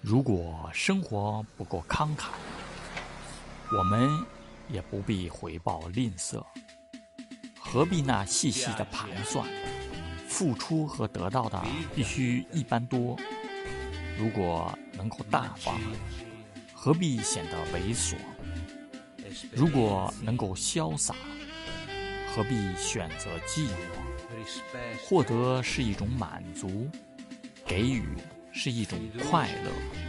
[0.00, 2.28] 如果生活不够慷慨，
[3.76, 4.08] 我们
[4.68, 6.42] 也不必回报吝啬，
[7.58, 9.46] 何必那细细的盘算？
[10.28, 11.60] 付出和得到的
[11.94, 13.16] 必须一般多。
[14.16, 15.80] 如果能够大方，
[16.72, 18.14] 何必显得猥琐？
[19.52, 21.14] 如果能够潇洒，
[22.34, 23.72] 何必选择寂寞？
[25.04, 26.88] 获得是一种满足，
[27.66, 28.06] 给予
[28.58, 28.98] 是一种
[29.30, 30.07] 快乐。